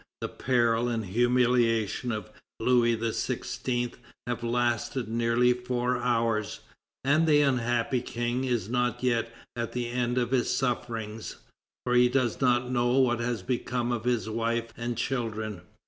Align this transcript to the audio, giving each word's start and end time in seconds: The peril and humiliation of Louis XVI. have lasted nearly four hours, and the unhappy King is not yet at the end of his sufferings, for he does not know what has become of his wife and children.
The 0.21 0.29
peril 0.29 0.87
and 0.87 1.05
humiliation 1.05 2.11
of 2.11 2.31
Louis 2.59 2.97
XVI. 2.97 3.93
have 4.25 4.41
lasted 4.43 5.07
nearly 5.09 5.53
four 5.53 5.99
hours, 5.99 6.61
and 7.03 7.27
the 7.27 7.41
unhappy 7.43 8.01
King 8.01 8.43
is 8.43 8.67
not 8.67 9.03
yet 9.03 9.31
at 9.55 9.73
the 9.73 9.89
end 9.89 10.17
of 10.17 10.31
his 10.31 10.49
sufferings, 10.51 11.35
for 11.85 11.93
he 11.93 12.09
does 12.09 12.41
not 12.41 12.71
know 12.71 12.97
what 12.97 13.19
has 13.19 13.43
become 13.43 13.91
of 13.91 14.05
his 14.05 14.27
wife 14.27 14.73
and 14.75 14.97
children. 14.97 15.61